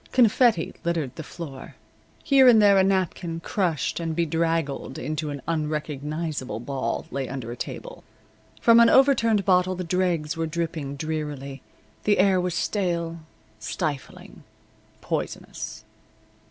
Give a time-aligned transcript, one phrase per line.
[0.11, 1.75] Confetti littered the floor.
[2.23, 7.55] Here and there a napkin, crushed and bedraggled into an unrecognizable ball, lay under a
[7.55, 8.03] table.
[8.59, 11.61] From an overturned bottle the dregs were dripping drearily.
[12.05, 13.19] The air was stale,
[13.59, 14.43] stifling,
[15.01, 15.83] poisonous.